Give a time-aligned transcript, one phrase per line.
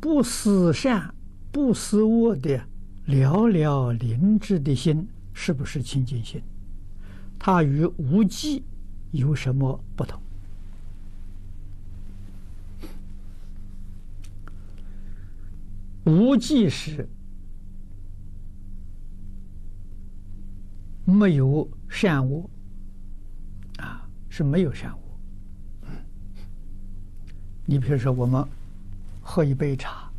[0.00, 1.14] 不思善、
[1.52, 2.64] 不思恶的
[3.04, 6.42] 了了灵智的心，是不是清净心？
[7.38, 8.64] 它与无记
[9.10, 10.20] 有什么不同？
[16.04, 17.06] 无记是
[21.04, 22.48] 没有善恶
[23.76, 24.98] 啊，是没有善恶。
[27.66, 28.44] 你比如说，我们
[29.30, 30.10] 喝一杯茶，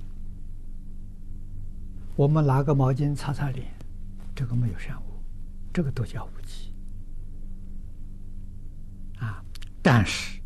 [2.15, 3.67] 我们拿个毛巾擦擦脸，
[4.33, 5.03] 这个没有善恶，
[5.73, 6.73] 这个都叫无记
[9.19, 9.43] 啊。
[9.81, 10.39] 但是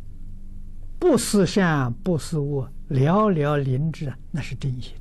[0.98, 4.96] 不思善，不思恶，了了灵智，那是真心。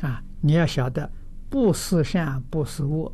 [0.00, 1.12] 啊，你要晓得，
[1.50, 3.12] 不思善，不思恶，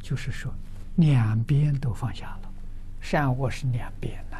[0.00, 0.52] 就是说，
[0.96, 2.52] 两边都放下了，
[3.00, 4.36] 善恶是两边呐，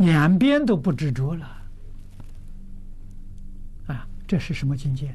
[0.00, 1.46] 两边都不执着了，
[3.86, 5.14] 啊，这是什么境界？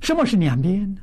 [0.00, 1.00] 什么是两边呢？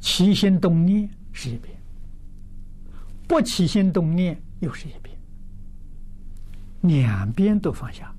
[0.00, 1.72] 起心动念是一边，
[3.28, 5.16] 不起心动念又是一边，
[6.80, 8.12] 两边都放下，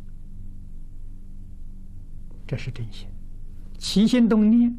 [2.48, 3.06] 这是真心。
[3.84, 4.74] 起心动念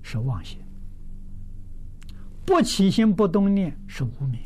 [0.00, 0.60] 是妄心，
[2.44, 4.40] 不起心不动念是无明。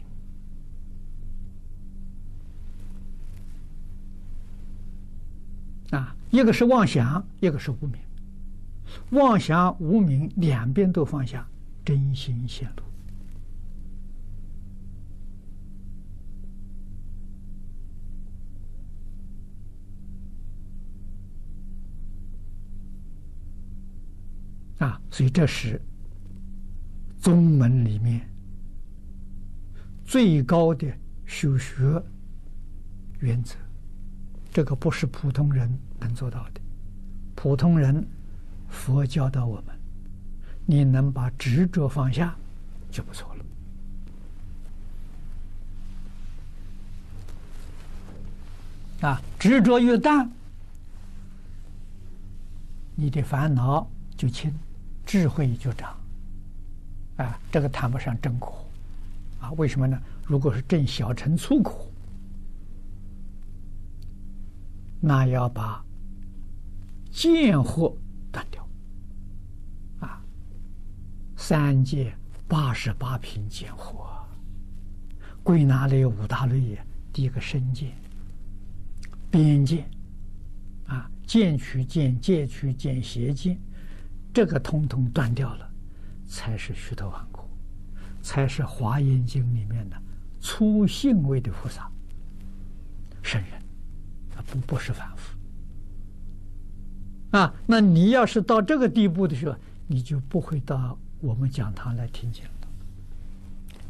[5.90, 8.00] 啊，一个是妄想，一个是无明。
[9.10, 11.46] 妄想、无明两边都放下。
[11.84, 12.82] 真心显露
[24.80, 25.80] 啊，所以这是
[27.20, 28.28] 宗门里面
[30.04, 30.86] 最高的
[31.26, 32.02] 修学
[33.20, 33.54] 原则。
[34.52, 35.70] 这个不是普通人
[36.00, 36.60] 能做到的，
[37.36, 38.04] 普通人
[38.68, 39.66] 佛教导我们。
[40.66, 42.36] 你能把执着放下，
[42.90, 43.34] 就不错
[49.00, 49.08] 了。
[49.08, 50.30] 啊，执着越淡，
[52.94, 54.52] 你的烦恼就轻，
[55.10, 55.92] 智慧就长。
[57.16, 58.64] 啊，这个谈不上正苦，
[59.40, 60.00] 啊，为什么呢？
[60.24, 61.92] 如果是正小乘粗苦，
[65.00, 65.84] 那要把
[67.10, 67.92] 见惑
[68.30, 68.64] 断掉。
[69.98, 70.22] 啊
[71.36, 72.14] 三界
[72.46, 74.06] 八十八品见惑，
[75.42, 76.78] 归纳类五大类。
[77.12, 77.90] 第一个身见、
[79.28, 79.84] 边界，
[80.86, 83.58] 啊，见取见、戒取见、邪见，
[84.32, 85.70] 这个通通断掉了，
[86.26, 87.48] 才是须陀洹果，
[88.22, 89.96] 才是华严经里面的
[90.40, 91.90] 粗性位的菩萨、
[93.22, 93.52] 圣人，
[94.36, 95.36] 啊，不不是凡夫。
[97.36, 100.98] 啊，那你要是到这个地步的时候，你就不会到。
[101.20, 102.50] 我们讲堂来听经了，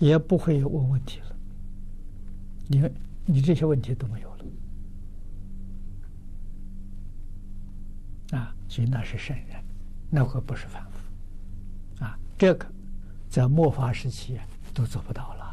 [0.01, 1.37] 也不会问问题了。
[2.67, 2.91] 你
[3.25, 4.45] 你这些问题都没有了
[8.39, 8.53] 啊！
[8.69, 9.63] 所以那是圣人，
[10.11, 12.19] 那可不是凡夫啊。
[12.37, 12.67] 这个
[13.29, 14.39] 在末法时期
[14.75, 15.45] 都做不到了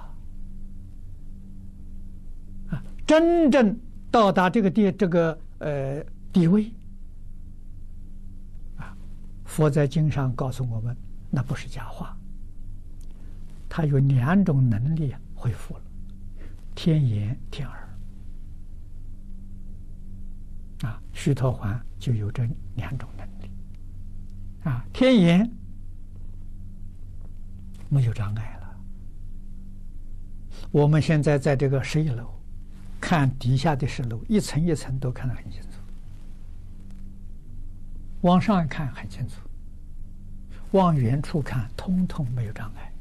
[2.72, 2.84] 啊！
[3.06, 3.80] 真正
[4.10, 6.04] 到达这个地这个呃
[6.34, 6.72] 地位
[8.78, 8.98] 啊，
[9.46, 10.96] 佛在经上告诉我们。
[11.30, 12.18] 那不是假话，
[13.68, 15.82] 他有两种能力恢复了，
[16.74, 17.90] 天眼、天耳，
[20.84, 23.37] 啊，须陀洹就有这两种能力，
[24.64, 25.52] 啊，天眼
[27.90, 28.76] 没有障碍了。
[30.72, 32.30] 我们现在在这个十一楼，
[33.00, 35.80] 看底下的十楼，一层一层都看得很清楚，
[38.22, 39.36] 往上看很清楚。
[40.72, 42.92] 往远处看，通通没有障碍。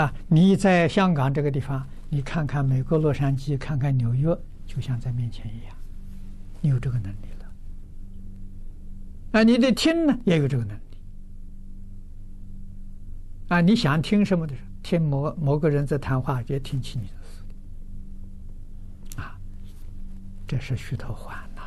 [0.00, 4.36] 啊，你在香港这个地方，你看看美国洛杉矶，看看纽约，
[4.66, 5.76] 就像在面前一样，
[6.60, 7.52] 你有这个能力了。
[9.32, 10.82] 啊，你的听呢，也有这个能力。
[13.48, 17.08] 啊，你想听什么的时候，听某某个人在谈话，也听清楚。
[20.48, 21.62] 这是须陀洹呐，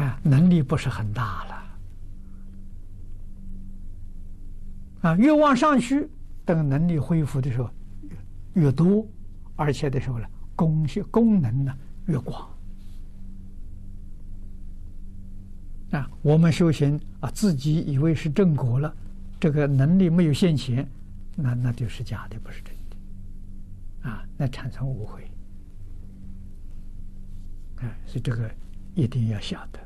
[0.00, 1.64] 啊，能力不是很大了，
[5.00, 6.08] 啊，越往上去，
[6.44, 7.68] 等能力恢复的时候，
[8.54, 9.04] 越多，
[9.58, 11.76] 而且的时候呢，功效功能呢
[12.06, 12.48] 越广。
[15.90, 18.94] 啊，我们修行啊，自己以为是正果了，
[19.40, 20.88] 这个能力没有现前，
[21.34, 24.08] 那那就是假的，不是真的。
[24.08, 25.24] 啊，那产生误会。
[27.76, 28.48] 啊，所以这个
[28.94, 29.80] 一定要晓得。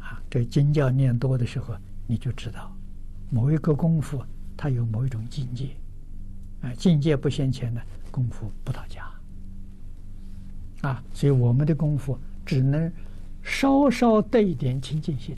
[0.00, 1.76] 啊，这经教念多的时候，
[2.06, 2.76] 你就知道，
[3.30, 4.20] 某一个功夫
[4.56, 5.68] 它有某一种境界。
[6.62, 7.80] 啊，境界不现前呢，
[8.14, 9.04] 功夫不到家。
[10.88, 12.92] 啊，所以我们的功夫只能。
[13.46, 15.36] 稍稍带一点清净心，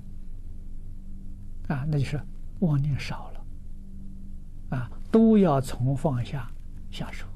[1.66, 2.20] 啊，那就是
[2.60, 6.48] 妄念少了，啊，都要从放下
[6.88, 7.26] 下手。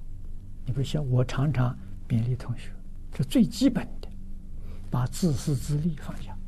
[0.65, 1.77] 你比如像我常常
[2.09, 2.71] 勉励同学，
[3.13, 4.09] 这最基本的，
[4.89, 6.39] 把自私自利放下，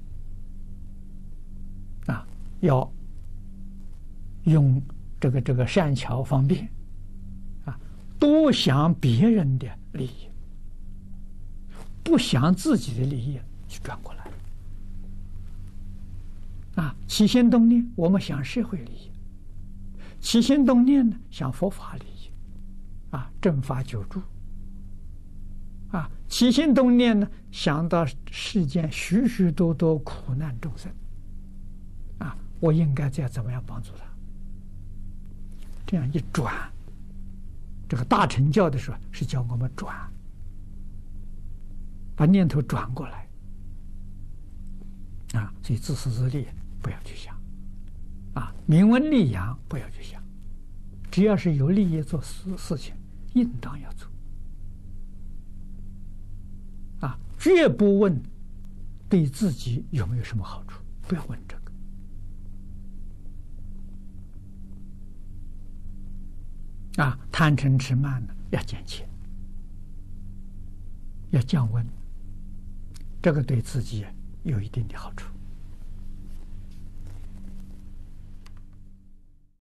[2.07, 2.25] 啊，
[2.61, 2.89] 要
[4.45, 4.81] 用
[5.19, 6.69] 这个这个善巧方便，
[8.23, 10.29] 多想别人的利益，
[12.05, 13.41] 不想自己的利益。
[13.67, 14.31] 去转过来
[16.77, 16.95] 啊！
[17.09, 19.11] 起心动念，我们想社会利益；
[20.21, 22.31] 起心动念呢，想佛法利益，
[23.11, 24.21] 啊，正法久住。
[25.91, 30.93] 啊，起心动念呢，想到世间许许多多苦难众生，
[32.19, 34.05] 啊，我应该再怎么样帮助他？
[35.87, 36.71] 这样一转，
[37.93, 39.95] 这个大乘教的时候是叫我们转，
[42.17, 43.29] 把念头转过来。
[45.35, 46.47] 啊，所以自私自利
[46.81, 47.39] 不要去想，
[48.33, 50.23] 啊，名闻利养不要去想，
[51.11, 52.95] 只要是有利益做事事情，
[53.35, 54.09] 应当要做，
[57.01, 58.19] 啊，绝不问
[59.07, 61.62] 对自己有没有什么好处，不要问这个，
[66.97, 69.07] 啊，贪嗔痴慢呢要减轻，
[71.31, 71.87] 要降温，
[73.23, 74.05] 这个对自己。
[74.45, 75.32] 有一定的好处。